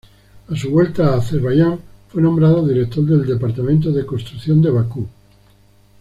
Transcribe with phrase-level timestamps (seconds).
[0.49, 5.07] A su vuelta a Azerbaiyán fue nombrado director del departamento de construcción de Bakú.